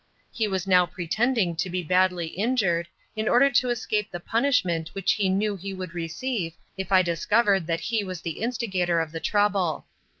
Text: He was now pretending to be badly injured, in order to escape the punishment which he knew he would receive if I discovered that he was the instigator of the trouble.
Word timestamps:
He 0.31 0.47
was 0.47 0.65
now 0.65 0.87
pretending 0.87 1.55
to 1.57 1.69
be 1.69 1.83
badly 1.83 2.25
injured, 2.25 2.87
in 3.15 3.29
order 3.29 3.51
to 3.51 3.69
escape 3.69 4.09
the 4.09 4.19
punishment 4.19 4.89
which 4.95 5.13
he 5.13 5.29
knew 5.29 5.55
he 5.55 5.75
would 5.75 5.93
receive 5.93 6.53
if 6.75 6.91
I 6.91 7.03
discovered 7.03 7.67
that 7.67 7.81
he 7.81 8.03
was 8.03 8.21
the 8.21 8.39
instigator 8.41 8.99
of 8.99 9.11
the 9.11 9.19
trouble. 9.19 9.85